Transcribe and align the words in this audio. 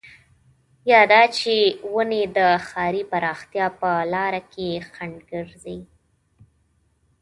يا 0.91 1.01
دا 1.11 1.21
چې 1.37 1.55
ونې 1.93 2.23
د 2.37 2.39
ښاري 2.67 3.03
پراختيا 3.11 3.67
په 3.79 3.89
لاره 4.13 4.41
کې 4.53 4.69
خنډ 4.93 5.17
ګرځي. 5.31 5.79